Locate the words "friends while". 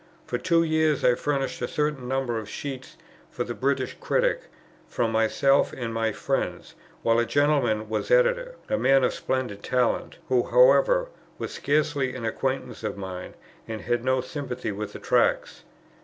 6.11-7.19